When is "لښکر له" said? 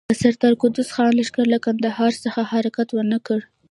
1.19-1.59